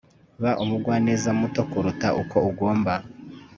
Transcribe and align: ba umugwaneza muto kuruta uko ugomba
ba 0.41 0.51
umugwaneza 0.63 1.29
muto 1.39 1.61
kuruta 1.69 2.07
uko 2.21 2.37
ugomba 2.49 2.93